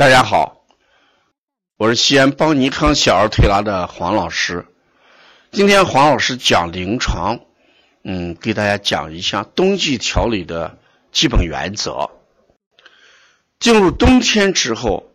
[0.00, 0.64] 大家好，
[1.76, 4.64] 我是西安邦尼康小儿推拿的黄老师。
[5.50, 7.40] 今天黄老师讲临床，
[8.02, 10.78] 嗯，给大家讲一下冬季调理的
[11.12, 12.08] 基本原则。
[13.58, 15.12] 进入冬天之后，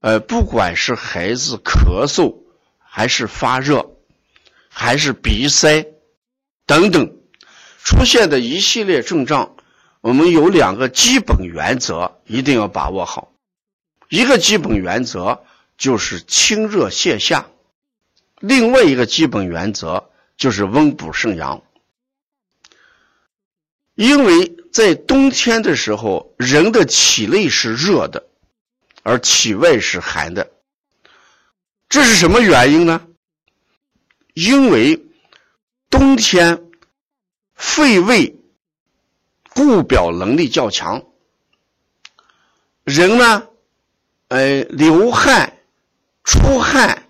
[0.00, 2.36] 呃，不管是孩子咳嗽，
[2.78, 3.96] 还是发热，
[4.68, 5.86] 还是鼻塞
[6.66, 7.16] 等等
[7.82, 9.56] 出现的一系列症状，
[10.00, 13.32] 我们有两个基本原则，一定要把握好。
[14.10, 15.44] 一个基本原则
[15.78, 17.48] 就是清热泻下，
[18.40, 21.62] 另外一个基本原则就是温补肾阳。
[23.94, 28.26] 因为在冬天的时候，人的体内是热的，
[29.04, 30.50] 而体外是寒的。
[31.88, 33.06] 这是什么原因呢？
[34.34, 35.06] 因为
[35.88, 36.68] 冬天
[37.54, 38.36] 肺胃
[39.50, 41.04] 固表能力较强，
[42.82, 43.46] 人呢？
[44.30, 45.58] 呃，流汗、
[46.22, 47.02] 出汗、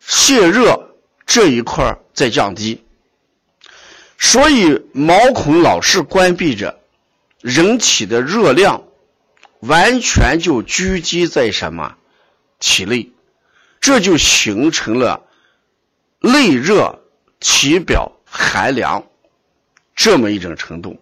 [0.00, 2.84] 泄热这一块在降低，
[4.18, 6.80] 所以毛孔老是关闭着，
[7.40, 8.82] 人体的热量
[9.60, 11.96] 完全就聚集在什么
[12.58, 13.12] 体内，
[13.80, 15.22] 这就形成了
[16.18, 16.98] 内热、
[17.38, 19.06] 体表寒凉
[19.94, 21.00] 这么一种程度。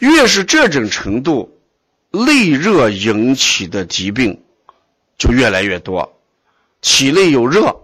[0.00, 1.52] 越是这种程度。
[2.10, 4.42] 内热引起的疾病
[5.18, 6.18] 就越来越多，
[6.80, 7.82] 体内有热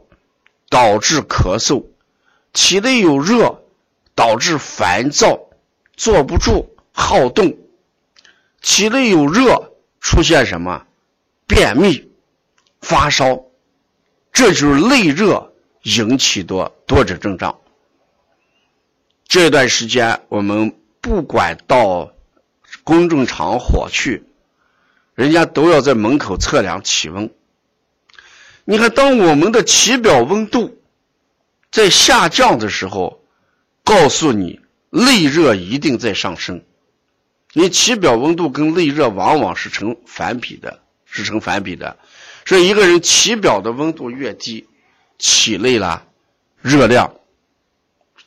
[0.70, 1.84] 导致咳嗽，
[2.52, 3.62] 体内有热
[4.14, 5.38] 导致烦躁、
[5.96, 7.58] 坐不住、好动，
[8.62, 10.86] 体内有热出现什么
[11.46, 12.10] 便秘、
[12.80, 13.44] 发烧，
[14.32, 17.58] 这就是内热引起的多种症状。
[19.26, 22.11] 这段时间我们不管到。
[22.84, 24.24] 公众场所去，
[25.14, 27.30] 人家都要在门口测量体温。
[28.64, 30.78] 你看，当我们的体表温度
[31.70, 33.22] 在下降的时候，
[33.84, 36.64] 告诉你内热一定在上升。
[37.52, 41.98] 你体表温度跟内热往往是成反比的，是成反比的。
[42.46, 44.66] 所以，一个人体表的温度越低，
[45.18, 46.04] 体内啦
[46.60, 47.14] 热量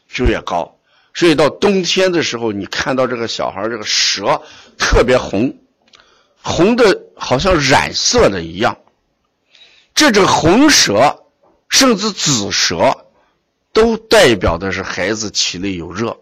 [0.07, 0.74] 就越高。
[1.15, 4.41] 所以到冬天的时候，你看到这个小孩这个舌
[4.77, 5.57] 特别红，
[6.41, 8.77] 红的好像染色的一样。
[9.93, 11.23] 这种红舌
[11.69, 13.05] 甚至紫舌，
[13.71, 16.19] 都代表的是孩子体内有热。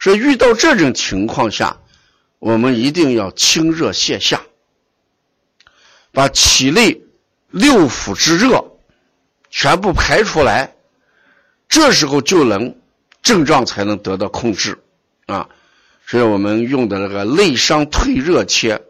[0.00, 1.78] 所以遇到这种情况下，
[2.38, 4.40] 我们一定要清热泻下，
[6.10, 7.02] 把体内
[7.50, 8.64] 六腑之热
[9.50, 10.74] 全部排出来，
[11.68, 12.74] 这时候就能。
[13.24, 14.78] 症状才能得到控制，
[15.26, 15.48] 啊，
[16.06, 18.82] 所以我们用的那个内伤退热贴，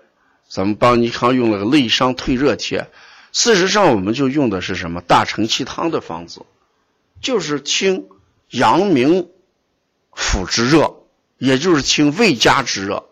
[0.49, 2.91] 咱们邦尼康用了个内伤退热贴。
[3.33, 6.43] 事实上，我们就用的是什么大承气汤的方子，
[7.21, 8.09] 就是清
[8.51, 9.29] 阳明
[10.13, 10.97] 腑之热，
[11.39, 13.05] 也就是清胃家之热。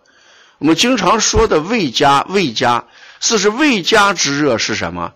[0.59, 2.89] 我们经常说的胃家，胃家，
[3.21, 5.15] 事实胃家之热是什么？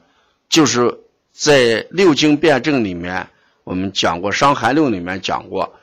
[0.49, 1.01] 就是
[1.33, 3.29] 在六经辩证里面，
[3.65, 5.75] 我们讲过《伤寒论》里面讲过。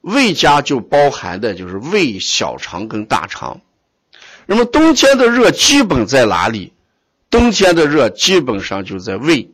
[0.00, 3.60] 胃家就包含的就是胃、小肠跟大肠。
[4.46, 6.72] 那么冬天的热基本在哪里？
[7.28, 9.52] 冬天的热基本上就在胃，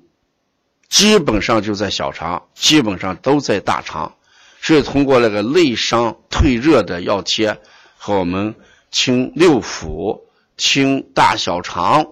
[0.89, 4.15] 基本上就在小肠，基本上都在大肠。
[4.63, 7.61] 所以通过那个内伤退热的药贴
[7.99, 8.55] 和我们
[8.91, 10.23] 清六腑、
[10.57, 12.07] 清大小肠，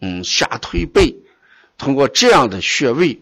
[0.00, 1.16] 嗯，下推背，
[1.76, 3.20] 通过这样的穴位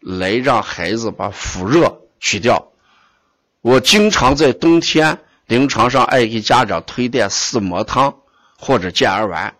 [0.00, 2.72] 来让孩子把腹热去掉。
[3.66, 8.20] 我经常在冬天临床上爱给家长推荐四磨汤
[8.56, 9.56] 或者健儿丸。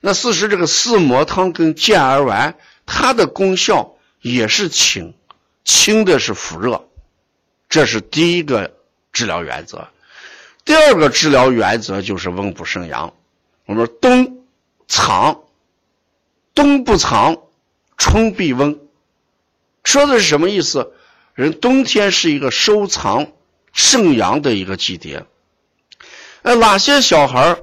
[0.00, 5.14] 那事实这个四磨汤跟健儿丸，它的功效也是清，
[5.62, 6.88] 清的是腹热，
[7.68, 8.74] 这是第一个
[9.12, 9.86] 治疗原则。
[10.64, 13.14] 第二个治疗原则就是温补肾阳。
[13.66, 14.44] 我们说冬
[14.88, 15.42] 藏，
[16.52, 17.36] 冬不藏，
[17.96, 18.80] 春必温。
[19.84, 20.92] 说的是什么意思？
[21.34, 23.28] 人冬天是一个收藏。
[23.76, 25.26] 肾阳的一个季节，
[26.40, 27.58] 呃，哪些小孩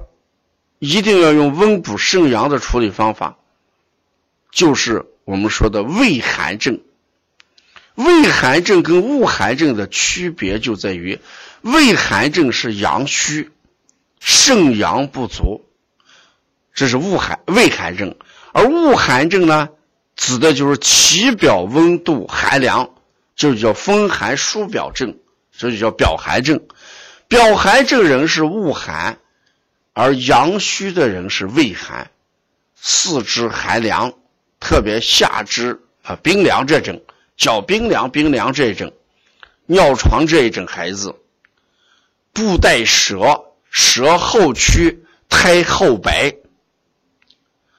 [0.78, 3.36] 一定要用温补肾阳的处理方法？
[4.52, 6.80] 就是我们说的胃寒症。
[7.96, 11.18] 胃寒症跟恶寒症的区别就在于，
[11.62, 13.50] 胃寒症是阳虚，
[14.20, 15.64] 肾阳不足，
[16.74, 18.14] 这是恶寒胃寒症；
[18.52, 19.68] 而恶寒症呢，
[20.14, 22.90] 指的就是体表温度寒凉，
[23.34, 25.18] 就叫风寒疏表症。
[25.56, 26.66] 这就叫表寒症，
[27.28, 29.18] 表寒症人是恶寒，
[29.92, 32.10] 而阳虚的人是胃寒，
[32.74, 34.14] 四肢寒凉，
[34.58, 37.02] 特别下肢啊冰凉这种，
[37.36, 38.92] 脚冰凉冰凉这种，
[39.66, 41.14] 尿床这一种孩子，
[42.32, 46.34] 布带舌，舌后屈，苔厚白，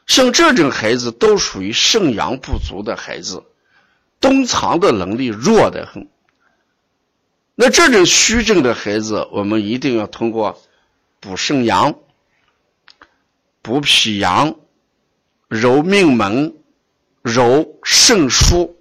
[0.08, 3.44] 像这种孩子都属于肾阳不足的孩子，
[4.22, 6.08] 冬藏的能力弱得很。
[7.58, 10.62] 那这种虚症的孩子，我们一定要通过
[11.22, 11.96] 补肾阳、
[13.62, 14.56] 补脾阳、
[15.48, 16.54] 揉命门、
[17.22, 18.74] 揉肾腧，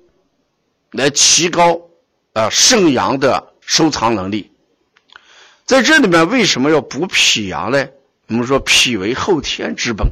[0.91, 1.89] 来提高
[2.33, 4.51] 啊肾阳的收藏能力。
[5.65, 7.89] 在这里面为什么要补脾阳呢？
[8.27, 10.11] 我们说脾为后天之本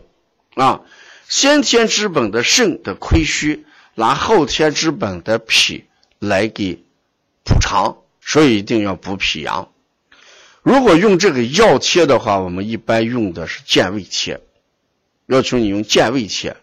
[0.55, 0.83] 啊，
[1.29, 3.67] 先天之本的肾的亏虚，
[3.97, 5.87] 拿后天之本的脾
[6.21, 6.85] 来给
[7.43, 7.97] 补偿。
[8.25, 9.69] 所以一定要补脾阳。
[10.63, 14.41] 如果用这个药贴的话，我们一般用的是健胃贴，
[15.27, 16.57] 要求你用健胃贴。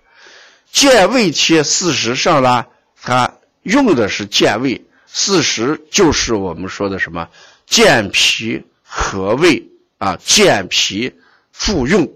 [0.71, 2.65] 健胃贴事实上呢，
[3.01, 7.29] 它用的是健胃，事实就是我们说的什么
[7.65, 9.67] 健脾和胃
[9.97, 11.13] 啊，健脾
[11.51, 12.13] 复用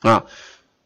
[0.00, 0.24] 啊，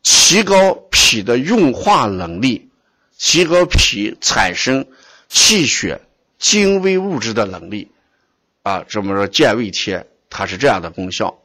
[0.03, 2.71] 提高脾的运化能力，
[3.19, 4.87] 提高脾产生
[5.29, 6.01] 气血。
[6.43, 7.93] 精微物质的能力，
[8.65, 11.39] 啊，这么说健胃贴它是这样的功效。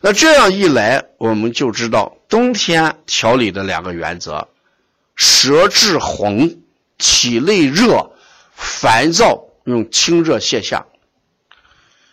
[0.00, 4.48] 那这样一来，我们就知道冬天调理的两个原则：
[5.14, 6.62] 舌质红，
[6.96, 8.12] 体内热，
[8.54, 10.86] 烦躁，用清热泻下；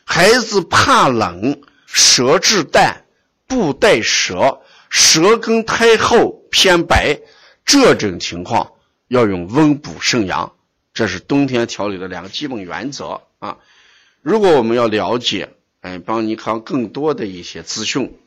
[0.04, 3.06] 孩子怕冷，舌质淡，
[3.48, 4.60] 不带舌，
[4.90, 7.22] 舌根苔厚偏白，
[7.64, 8.74] 这种情况
[9.08, 10.57] 要用温补肾阳。
[10.98, 13.60] 这是冬天调理的两个基本原则啊！
[14.24, 18.18] 如果我们要了解哎邦尼康更多的一些资讯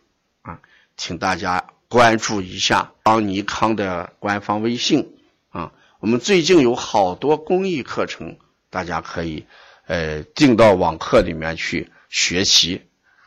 [0.42, 0.60] 啊，
[0.96, 5.16] 请大家关注一下邦尼康的官方微信
[5.48, 5.72] 啊。
[5.98, 8.38] 我们最近有好多公益课程，
[8.70, 9.46] 大家可以
[9.88, 12.82] 呃进到网课里面去学习，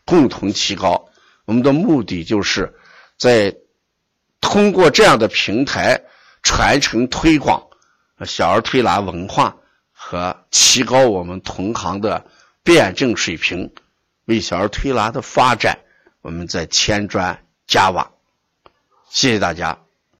[0.05, 1.09] 共同提高。
[1.43, 2.73] 我们的目的就是
[3.17, 3.57] 在
[4.39, 6.03] 通过这样的平台
[6.43, 7.67] 传承推广。
[8.21, 9.57] 小儿推拿文化
[9.91, 12.25] 和提高我们同行的
[12.63, 13.73] 辩证水平，
[14.25, 15.79] 为小儿推拿的发展，
[16.21, 18.11] 我们在添砖加瓦。
[19.09, 19.82] 谢谢大家。